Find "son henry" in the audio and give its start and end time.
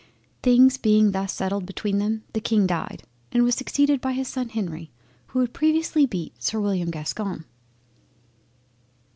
4.27-4.89